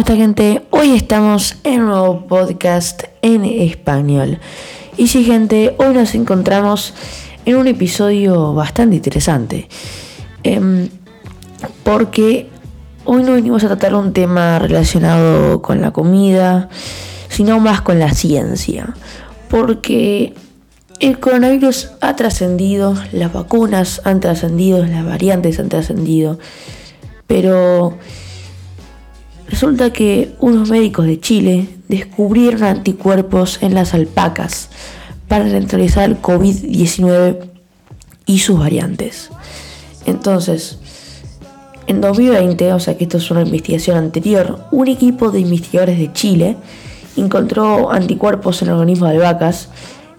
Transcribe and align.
está 0.00 0.16
gente? 0.16 0.62
Hoy 0.70 0.92
estamos 0.92 1.56
en 1.62 1.82
un 1.82 1.88
nuevo 1.88 2.26
podcast 2.26 3.02
en 3.20 3.44
español. 3.44 4.38
Y 4.96 5.08
sí 5.08 5.24
gente, 5.24 5.74
hoy 5.76 5.92
nos 5.92 6.14
encontramos 6.14 6.94
en 7.44 7.56
un 7.56 7.66
episodio 7.66 8.54
bastante 8.54 8.96
interesante. 8.96 9.68
Em, 10.42 10.88
porque 11.82 12.48
hoy 13.04 13.22
no 13.22 13.32
venimos 13.32 13.62
a 13.64 13.66
tratar 13.66 13.94
un 13.94 14.14
tema 14.14 14.58
relacionado 14.58 15.60
con 15.60 15.82
la 15.82 15.90
comida, 15.90 16.70
sino 17.28 17.60
más 17.60 17.82
con 17.82 17.98
la 17.98 18.14
ciencia. 18.14 18.94
Porque 19.50 20.32
el 20.98 21.20
coronavirus 21.20 21.90
ha 22.00 22.16
trascendido, 22.16 22.94
las 23.12 23.34
vacunas 23.34 24.00
han 24.04 24.20
trascendido, 24.20 24.86
las 24.86 25.04
variantes 25.04 25.60
han 25.60 25.68
trascendido. 25.68 26.38
Pero 27.26 27.98
resulta 29.50 29.92
que 29.92 30.34
unos 30.38 30.70
médicos 30.70 31.06
de 31.06 31.20
Chile 31.20 31.68
descubrieron 31.88 32.62
anticuerpos 32.62 33.58
en 33.60 33.74
las 33.74 33.92
alpacas 33.92 34.70
para 35.28 35.44
neutralizar 35.44 36.08
el 36.08 36.22
COVID-19 36.22 37.50
y 38.26 38.38
sus 38.38 38.58
variantes. 38.58 39.30
Entonces, 40.06 40.78
en 41.86 42.00
2020, 42.00 42.72
o 42.72 42.80
sea 42.80 42.96
que 42.96 43.04
esto 43.04 43.18
es 43.18 43.30
una 43.30 43.42
investigación 43.42 43.98
anterior, 43.98 44.64
un 44.70 44.88
equipo 44.88 45.30
de 45.30 45.40
investigadores 45.40 45.98
de 45.98 46.12
Chile 46.12 46.56
encontró 47.16 47.90
anticuerpos 47.90 48.62
en 48.62 48.70
organismos 48.70 49.10
de 49.10 49.18
vacas 49.18 49.68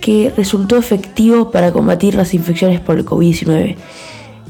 que 0.00 0.32
resultó 0.36 0.76
efectivo 0.76 1.52
para 1.52 1.72
combatir 1.72 2.16
las 2.16 2.34
infecciones 2.34 2.80
por 2.80 2.98
el 2.98 3.04
COVID-19. 3.06 3.76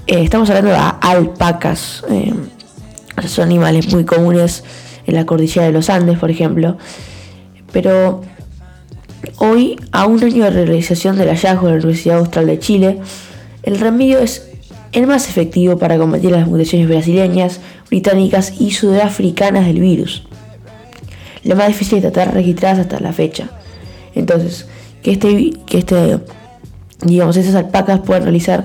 Eh, 0.07 0.25
estamos 0.25 0.49
hablando 0.49 0.71
de 0.71 0.79
alpacas, 1.03 2.03
eh, 2.09 2.33
son 3.27 3.45
animales 3.45 3.93
muy 3.93 4.05
comunes 4.05 4.65
en 5.07 5.15
la 5.15 5.27
cordillera 5.27 5.67
de 5.67 5.73
los 5.73 5.91
Andes, 5.91 6.19
por 6.19 6.31
ejemplo, 6.31 6.77
pero 7.73 8.23
hoy, 9.39 9.77
a 9.93 10.07
un 10.07 10.23
año 10.23 10.45
de 10.45 10.51
realización 10.51 11.17
del 11.17 11.29
hallazgo 11.29 11.67
de 11.67 11.73
la 11.73 11.79
Universidad 11.79 12.19
Austral 12.19 12.47
de 12.47 12.59
Chile, 12.59 12.99
el 13.63 13.79
remedio 13.79 14.19
es 14.19 14.49
el 14.93 15.07
más 15.07 15.29
efectivo 15.29 15.79
para 15.79 15.99
combatir 15.99 16.31
las 16.31 16.47
mutaciones 16.47 16.89
brasileñas, 16.89 17.61
británicas 17.89 18.53
y 18.61 18.73
sudafricanas 18.73 19.67
del 19.67 19.81
virus. 19.81 20.25
La 21.45 21.55
más 21.55 21.69
difícil 21.69 22.01
de 22.01 22.11
tratar 22.11 22.35
registradas 22.35 22.81
hasta 22.81 23.01
la 23.01 23.13
fecha. 23.13 23.49
Entonces, 24.15 24.67
que 25.03 25.13
este, 25.13 25.53
que 25.67 25.79
este, 25.79 26.19
digamos, 27.03 27.37
esas 27.37 27.55
alpacas 27.55 28.01
puedan 28.01 28.25
realizar 28.25 28.65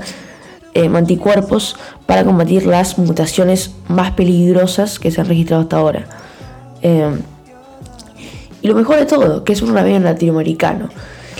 eh, 0.77 0.91
anticuerpos 0.93 1.75
para 2.05 2.23
combatir 2.23 2.67
las 2.67 2.99
mutaciones 2.99 3.71
más 3.87 4.11
peligrosas 4.11 4.99
que 4.99 5.09
se 5.09 5.19
han 5.19 5.27
registrado 5.27 5.63
hasta 5.63 5.77
ahora. 5.77 6.05
Eh, 6.83 7.17
y 8.61 8.67
lo 8.67 8.75
mejor 8.75 8.97
de 8.97 9.07
todo, 9.07 9.43
que 9.43 9.53
es 9.53 9.63
un 9.63 9.73
remedio 9.73 9.99
latinoamericano. 9.99 10.89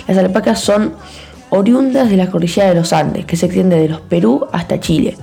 Las 0.08 0.18
alpacas 0.18 0.58
son 0.58 0.94
oriundas 1.50 2.10
de 2.10 2.16
la 2.16 2.30
cordillera 2.30 2.70
de 2.70 2.74
los 2.74 2.92
Andes, 2.92 3.26
que 3.26 3.36
se 3.36 3.46
extiende 3.46 3.78
de 3.78 3.88
los 3.88 4.00
Perú 4.00 4.44
hasta 4.50 4.80
Chile. 4.80 5.16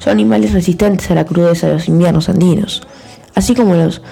Son 0.00 0.14
animales 0.14 0.52
resistentes 0.52 1.08
a 1.12 1.14
la 1.14 1.24
crudeza 1.24 1.68
de 1.68 1.74
los 1.74 1.86
inviernos 1.86 2.28
andinos, 2.28 2.82
así 3.36 3.54
como 3.54 3.76
los, 3.76 4.02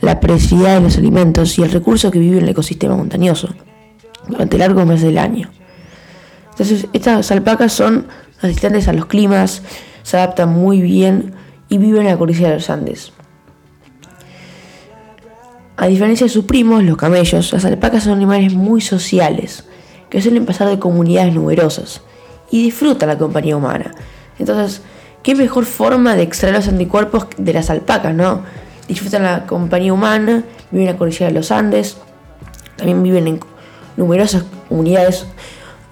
la 0.00 0.18
preciosidad 0.18 0.78
de 0.78 0.80
los 0.80 0.98
alimentos 0.98 1.56
y 1.60 1.62
el 1.62 1.70
recurso 1.70 2.10
que 2.10 2.18
vive 2.18 2.38
en 2.38 2.42
el 2.42 2.48
ecosistema 2.48 2.96
montañoso 2.96 3.50
durante 4.26 4.58
largos 4.58 4.84
meses 4.84 5.06
del 5.06 5.18
año. 5.18 5.48
Entonces, 6.50 6.88
estas 6.92 7.30
alpacas 7.30 7.72
son 7.72 8.08
resistentes 8.40 8.88
a 8.88 8.92
los 8.92 9.06
climas, 9.06 9.62
se 10.02 10.16
adaptan 10.16 10.50
muy 10.50 10.80
bien 10.80 11.34
y 11.68 11.78
viven 11.78 12.02
en 12.02 12.08
la 12.08 12.16
cordillera 12.16 12.50
de 12.50 12.56
los 12.56 12.70
Andes. 12.70 13.12
A 15.76 15.88
diferencia 15.88 16.26
de 16.26 16.32
sus 16.32 16.44
primos, 16.44 16.82
los 16.84 16.96
camellos, 16.96 17.52
las 17.52 17.64
alpacas 17.64 18.04
son 18.04 18.14
animales 18.14 18.54
muy 18.54 18.80
sociales, 18.80 19.64
que 20.08 20.22
suelen 20.22 20.46
pasar 20.46 20.68
de 20.68 20.78
comunidades 20.78 21.34
numerosas 21.34 22.00
y 22.50 22.62
disfrutan 22.62 23.08
la 23.08 23.18
compañía 23.18 23.56
humana. 23.56 23.90
Entonces, 24.38 24.82
¿qué 25.22 25.34
mejor 25.34 25.64
forma 25.64 26.16
de 26.16 26.22
extraer 26.22 26.54
los 26.54 26.68
anticuerpos 26.68 27.26
de 27.36 27.52
las 27.52 27.68
alpacas, 27.68 28.14
no? 28.14 28.42
Disfrutan 28.88 29.24
la 29.24 29.46
compañía 29.46 29.92
humana, 29.92 30.44
viven 30.70 30.86
en 30.86 30.92
la 30.94 30.98
cordillera 30.98 31.26
de 31.28 31.34
los 31.34 31.50
Andes, 31.50 31.98
también 32.76 33.02
viven 33.02 33.26
en 33.26 33.40
numerosas 33.96 34.44
comunidades. 34.68 35.26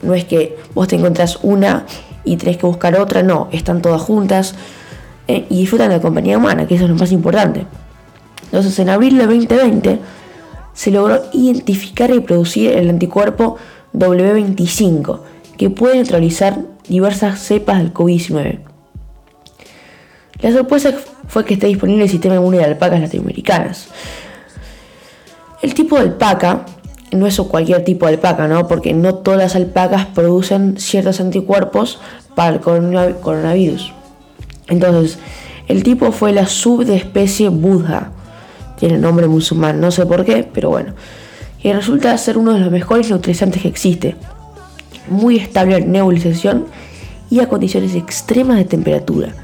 No 0.02 0.14
es 0.14 0.24
que 0.24 0.56
vos 0.74 0.88
te 0.88 0.96
encontrás 0.96 1.38
una 1.42 1.84
y 2.24 2.36
tenés 2.36 2.56
que 2.56 2.66
buscar 2.66 2.98
otra, 2.98 3.22
no, 3.22 3.48
están 3.52 3.82
todas 3.82 4.00
juntas 4.00 4.54
eh, 5.28 5.46
y 5.48 5.60
disfrutan 5.60 5.88
de 5.88 5.96
la 5.96 6.02
compañía 6.02 6.38
humana, 6.38 6.66
que 6.66 6.74
eso 6.74 6.84
es 6.84 6.90
lo 6.90 6.96
más 6.96 7.12
importante. 7.12 7.66
Entonces, 8.44 8.78
en 8.78 8.88
abril 8.90 9.18
de 9.18 9.26
2020 9.26 9.98
se 10.72 10.90
logró 10.90 11.22
identificar 11.32 12.10
y 12.10 12.20
producir 12.20 12.72
el 12.72 12.90
anticuerpo 12.90 13.56
W25, 13.94 15.20
que 15.56 15.70
puede 15.70 15.96
neutralizar 15.96 16.58
diversas 16.88 17.40
cepas 17.40 17.78
del 17.78 17.94
COVID-19. 17.94 18.60
La 20.40 20.52
sorpresa 20.52 20.92
fue 21.28 21.44
que 21.44 21.54
esté 21.54 21.68
disponible 21.68 22.04
el 22.04 22.10
sistema 22.10 22.34
inmune 22.34 22.58
de 22.58 22.64
alpacas 22.64 23.00
latinoamericanas. 23.00 23.88
El 25.62 25.72
tipo 25.72 25.96
de 25.96 26.02
alpaca 26.02 26.66
no 27.14 27.26
es 27.26 27.41
cualquier 27.41 27.84
tipo 27.84 28.06
de 28.06 28.14
alpaca, 28.14 28.48
¿no? 28.48 28.69
Porque 28.69 28.92
no 28.92 29.14
todas 29.14 29.38
las 29.38 29.56
alpacas 29.56 30.06
producen 30.06 30.76
ciertos 30.78 31.20
anticuerpos 31.20 32.00
para 32.34 32.56
el 32.56 32.60
coronavirus. 32.60 33.92
Entonces, 34.69 35.19
el 35.69 35.82
tipo 35.82 36.12
fue 36.12 36.32
la 36.32 36.47
subespecie 36.47 37.48
Buddha, 37.48 38.10
tiene 38.78 38.98
nombre 38.98 39.28
musulmán, 39.28 39.80
no 39.80 39.91
sé 39.91 40.04
por 40.06 40.25
qué, 40.25 40.48
pero 40.52 40.70
bueno. 40.70 40.94
Y 41.62 41.72
resulta 41.72 42.16
ser 42.19 42.36
uno 42.36 42.52
de 42.52 42.60
los 42.60 42.70
mejores 42.70 43.08
neutralizantes 43.08 43.62
que 43.62 43.69
existe. 43.69 44.16
Muy 45.08 45.36
estable 45.36 45.76
en 45.76 45.92
nebulización 45.92 46.66
y 47.31 47.41
a 47.41 47.48
condiciones 47.48 47.94
extremas 47.94 48.58
de 48.58 48.64
temperatura, 48.64 49.34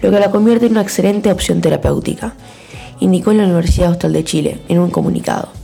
lo 0.00 0.10
que 0.10 0.20
la 0.20 0.30
convierte 0.30 0.66
en 0.66 0.72
una 0.72 0.82
excelente 0.82 1.32
opción 1.32 1.60
terapéutica, 1.60 2.34
indicó 3.00 3.32
en 3.32 3.38
la 3.38 3.44
Universidad 3.44 3.88
Austral 3.88 4.12
de 4.12 4.24
Chile 4.24 4.58
en 4.68 4.78
un 4.78 4.90
comunicado. 4.90 5.63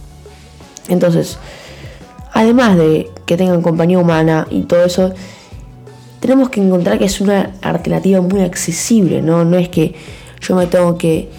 Entonces, 0.89 1.39
además 2.33 2.77
de 2.77 3.11
que 3.27 3.37
tengan 3.37 3.63
compañía 3.63 3.99
humana 3.99 4.47
y 4.51 4.63
todo 4.63 4.85
eso, 4.85 5.13
tenemos 6.21 6.51
que 6.51 6.61
encontrar 6.61 6.99
que 6.99 7.07
es 7.07 7.21
una 7.21 7.53
alternativa 7.63 8.21
muy 8.21 8.43
accesible, 8.43 9.23
¿no? 9.23 9.45
No 9.45 9.57
es 9.57 9.69
que 9.69 9.95
yo 10.41 10.55
me 10.55 10.67
tengo 10.67 10.97
que 10.99 11.31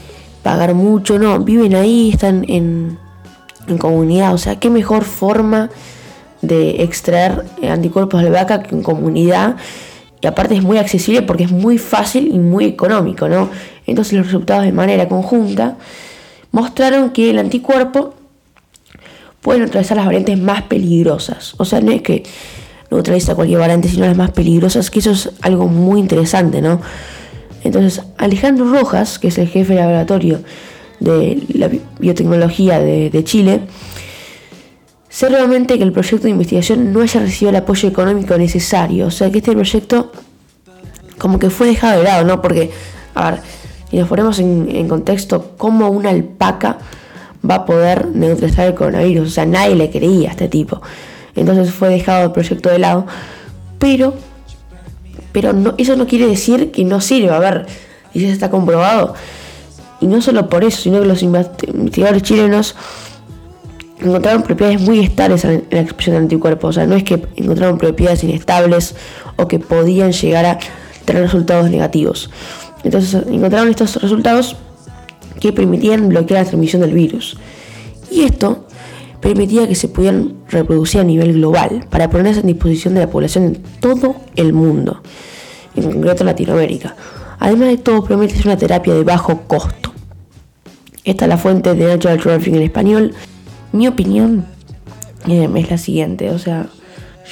pagar 0.44 0.74
mucho, 0.74 1.20
no, 1.20 1.40
viven 1.40 1.76
ahí, 1.76 2.10
están 2.12 2.46
en, 2.48 2.98
comunidad, 3.80 4.34
o 4.34 4.38
sea, 4.38 4.60
qué 4.60 4.70
mejor 4.70 5.06
forma 5.06 5.70
de 6.42 6.84
extraer 6.84 7.46
anticuerpos 7.70 8.22
de 8.22 8.30
vaca 8.30 8.64
que 8.64 8.76
en 8.76 8.84
comunidad 8.84 9.56
y 10.20 10.28
aparte 10.28 10.56
es 10.56 10.64
muy 10.64 10.78
accesible 10.78 11.22
porque 11.22 11.44
es 11.44 11.52
muy 11.52 11.78
fácil 11.78 12.28
y 12.34 12.40
muy 12.40 12.66
económico, 12.66 13.30
¿no? 13.30 13.50
Entonces 13.86 14.14
los 14.14 14.26
resultados 14.26 14.66
de 14.66 14.74
manera 14.74 15.08
conjunta 15.08 15.78
mostraron 16.52 17.12
que 17.12 17.30
el 17.30 17.40
anticuerpo 17.40 18.14
puede 19.42 19.60
neutralizar 19.60 19.98
las 19.98 20.06
variantes 20.06 20.40
más 20.40 20.64
peligrosas. 20.64 21.56
O 21.58 21.66
sea, 21.66 21.82
no 21.82 21.92
es 21.92 22.02
que 22.02 22.24
neutraliza 22.90 23.36
cualquier 23.36 23.60
variante, 23.60 23.90
sino 23.90 24.06
las 24.06 24.18
más 24.18 24.32
peligrosas, 24.32 24.92
que 24.92 25.00
eso 25.00 25.12
es 25.12 25.32
algo 25.42 25.68
muy 25.68 26.00
interesante, 26.00 26.62
¿no? 26.62 26.82
Entonces, 27.64 28.04
Alejandro 28.18 28.72
Rojas, 28.72 29.20
que 29.20 29.30
es 29.30 29.38
el 29.38 29.48
jefe 29.48 29.74
de 29.74 29.80
laboratorio 29.80 30.42
de 31.00 31.44
la 31.54 31.70
biotecnología 32.00 32.80
de, 32.80 33.24
Chile, 33.24 33.62
sé 35.10 35.30
realmente 35.30 35.78
que 35.78 35.84
el 35.84 35.92
proyecto 35.92 36.24
de 36.24 36.32
investigación 36.32 36.92
no 36.94 37.02
haya 37.02 37.20
recibido 37.20 37.50
el 37.50 37.56
apoyo 37.58 37.90
económico 37.90 38.38
necesario. 38.38 39.08
O 39.08 39.12
sea, 39.12 39.32
que 39.32 39.40
este 39.40 39.54
proyecto 39.54 40.12
como 41.18 41.38
que 41.38 41.50
fue 41.50 41.68
dejado 41.68 42.00
de 42.00 42.04
lado, 42.04 42.26
¿no? 42.26 42.42
Porque, 42.42 42.72
a 43.14 43.32
ver, 43.32 43.42
si 43.90 43.98
nos 43.98 44.08
ponemos 44.08 44.40
en, 44.40 44.68
en 44.70 44.88
contexto, 44.88 45.54
cómo 45.58 45.90
una 45.90 46.10
alpaca 46.10 46.80
va 47.48 47.56
a 47.56 47.66
poder 47.66 48.08
neutralizar 48.08 48.68
el 48.68 48.76
coronavirus. 48.76 49.28
O 49.28 49.32
sea, 49.32 49.46
nadie 49.46 49.76
le 49.76 49.90
creía 49.90 50.30
a 50.30 50.32
este 50.32 50.48
tipo. 50.48 50.82
Entonces 51.36 51.74
fue 51.74 51.90
dejado 51.90 52.26
el 52.26 52.32
proyecto 52.32 52.70
de 52.70 52.80
lado. 52.80 53.06
Pero 53.80 54.14
pero 55.32 55.54
no, 55.54 55.74
eso 55.78 55.96
no 55.96 56.08
quiere 56.08 56.28
decir 56.28 56.72
que 56.72 56.84
no 56.84 57.02
sirva. 57.02 57.38
A 57.38 57.40
ver, 57.40 57.66
y 58.14 58.22
ya 58.22 58.30
está 58.30 58.50
comprobado. 58.50 59.14
Y 60.00 60.08
no 60.08 60.22
solo 60.22 60.50
por 60.50 60.64
eso, 60.64 60.82
sino 60.82 61.00
que 61.00 61.06
los 61.06 61.22
investigadores 61.24 62.24
chilenos 62.24 62.76
encontraron 64.00 64.42
propiedades 64.42 64.82
muy 64.82 65.00
estables 65.00 65.46
en 65.46 65.66
la 65.70 65.82
expresión 65.82 66.16
de 66.16 66.22
anticuerpos. 66.24 66.70
O 66.72 66.74
sea, 66.74 66.88
no 66.88 66.96
es 66.96 67.04
que 67.04 67.26
encontraron 67.36 67.78
propiedades 67.78 68.24
inestables 68.24 68.96
o 69.38 69.48
que 69.48 69.60
podían 69.60 70.12
llegar 70.12 70.46
a 70.46 70.60
tener 71.06 71.24
resultados 71.24 71.70
negativos. 71.70 72.30
Entonces 72.84 73.22
encontraron 73.28 73.70
estos 73.70 74.02
resultados 74.02 74.58
que 75.42 75.52
permitían 75.52 76.08
bloquear 76.08 76.44
la 76.44 76.46
transmisión 76.46 76.82
del 76.82 76.94
virus. 76.94 77.36
Y 78.10 78.22
esto 78.22 78.68
permitía 79.20 79.68
que 79.68 79.76
se 79.76 79.88
pudieran 79.90 80.36
reproducir 80.50 81.02
a 81.02 81.04
nivel 81.04 81.34
global 81.34 81.86
para 81.90 82.10
ponerse 82.10 82.42
en 82.42 82.48
disposición 82.48 82.94
de 82.94 83.02
la 83.02 83.10
población 83.10 83.44
en 83.46 83.56
todo 83.80 84.16
el 84.36 84.54
mundo, 84.54 85.02
en 85.76 85.92
concreto 85.92 86.24
Latinoamérica. 86.24 86.96
Además 87.40 87.70
de 87.70 87.78
todo, 87.78 88.04
promete 88.04 88.36
ser 88.36 88.48
una 88.48 88.58
terapia 88.58 88.94
de 88.94 89.04
bajo 89.04 89.42
costo. 89.48 89.92
Esta 91.04 91.26
es 91.26 91.30
la 91.30 91.38
fuente 91.38 91.74
de 91.74 91.88
Natural 91.88 92.20
Trafficking 92.20 92.56
en 92.56 92.62
español. 92.62 93.14
Mi 93.72 93.88
opinión 93.88 94.46
eh, 95.28 95.50
es 95.56 95.72
la 95.72 95.78
siguiente, 95.80 96.30
o 96.30 96.38
sea, 96.38 96.68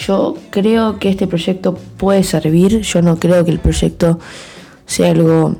yo 0.07 0.35
creo 0.49 0.97
que 0.97 1.09
este 1.09 1.27
proyecto 1.27 1.77
puede 1.97 2.23
servir, 2.23 2.81
yo 2.81 3.01
no 3.03 3.19
creo 3.19 3.45
que 3.45 3.51
el 3.51 3.59
proyecto 3.59 4.19
sea 4.85 5.11
algo 5.11 5.57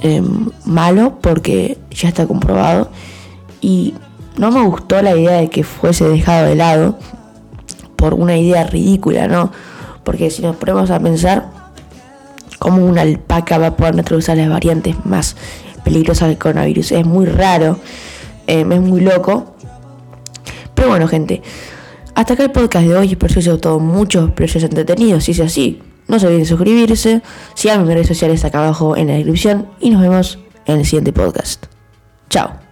em, 0.00 0.50
malo 0.64 1.18
porque 1.20 1.78
ya 1.90 2.08
está 2.08 2.26
comprobado 2.26 2.90
y 3.60 3.94
no 4.36 4.50
me 4.50 4.62
gustó 4.62 5.02
la 5.02 5.16
idea 5.16 5.32
de 5.32 5.48
que 5.48 5.64
fuese 5.64 6.08
dejado 6.08 6.46
de 6.46 6.54
lado 6.54 6.98
por 7.96 8.14
una 8.14 8.36
idea 8.36 8.64
ridícula, 8.64 9.28
¿no? 9.28 9.52
Porque 10.04 10.30
si 10.30 10.42
nos 10.42 10.56
ponemos 10.56 10.90
a 10.90 10.98
pensar 11.00 11.50
cómo 12.58 12.84
una 12.84 13.02
alpaca 13.02 13.58
va 13.58 13.68
a 13.68 13.76
poder 13.76 13.94
neutralizar 13.94 14.36
las 14.36 14.48
variantes 14.48 14.96
más 15.04 15.36
peligrosas 15.84 16.28
del 16.28 16.38
coronavirus, 16.38 16.92
es 16.92 17.06
muy 17.06 17.26
raro, 17.26 17.78
em, 18.46 18.72
es 18.72 18.80
muy 18.80 19.00
loco. 19.00 19.54
Pero 20.74 20.88
bueno, 20.88 21.08
gente, 21.08 21.42
hasta 22.14 22.34
acá 22.34 22.44
el 22.44 22.50
podcast 22.50 22.86
de 22.86 22.96
hoy. 22.96 23.10
Espero 23.12 23.34
que 23.34 23.38
os 23.38 23.44
haya 23.44 23.52
gustado 23.52 23.78
mucho, 23.78 24.26
espero 24.26 24.52
que 24.52 24.58
entretenido. 24.64 25.20
Si 25.20 25.32
es 25.32 25.40
así, 25.40 25.82
no 26.10 26.18
se 26.18 26.26
olviden 26.26 26.42
de 26.42 26.48
suscribirse. 26.48 27.22
En 27.64 27.82
mis 27.82 27.94
redes 27.94 28.08
sociales 28.08 28.44
acá 28.44 28.64
abajo 28.64 28.96
en 28.96 29.06
la 29.06 29.14
descripción. 29.14 29.68
Y 29.80 29.90
nos 29.90 30.02
vemos 30.02 30.38
en 30.66 30.78
el 30.78 30.84
siguiente 30.84 31.12
podcast. 31.12 31.66
Chao. 32.28 32.70